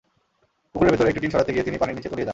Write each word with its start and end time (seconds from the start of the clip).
পুকুরের 0.71 0.91
ভেতরের 0.93 1.11
একটি 1.11 1.21
টিন 1.23 1.31
সরাতে 1.33 1.53
গিয়ে 1.55 1.65
তিনি 1.67 1.77
পানির 1.81 1.95
নিচে 1.97 2.09
তলিয়ে 2.11 2.25
যান। 2.25 2.29